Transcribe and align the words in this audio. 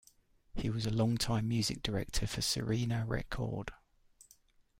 He 0.55 0.67
was 0.71 0.87
a 0.87 0.89
long-time 0.89 1.47
music 1.47 1.83
director 1.83 2.25
for 2.25 2.41
Syrena 2.41 3.05
Rekord. 3.07 3.69